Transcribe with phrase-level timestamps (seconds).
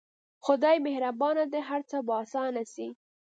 [0.45, 2.87] خداى مهربان دى هر څه به اسانه سي.